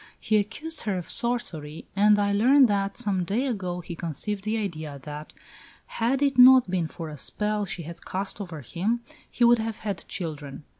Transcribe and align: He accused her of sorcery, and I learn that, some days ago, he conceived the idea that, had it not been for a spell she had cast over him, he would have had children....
He 0.19 0.37
accused 0.37 0.81
her 0.81 0.97
of 0.97 1.07
sorcery, 1.07 1.85
and 1.95 2.17
I 2.17 2.31
learn 2.33 2.65
that, 2.65 2.97
some 2.97 3.23
days 3.23 3.51
ago, 3.51 3.81
he 3.81 3.93
conceived 3.95 4.43
the 4.45 4.57
idea 4.57 4.99
that, 5.03 5.31
had 5.85 6.23
it 6.23 6.39
not 6.39 6.67
been 6.71 6.87
for 6.87 7.09
a 7.09 7.17
spell 7.19 7.65
she 7.65 7.83
had 7.83 8.03
cast 8.03 8.41
over 8.41 8.61
him, 8.61 9.01
he 9.29 9.43
would 9.43 9.59
have 9.59 9.81
had 9.85 10.03
children.... 10.07 10.63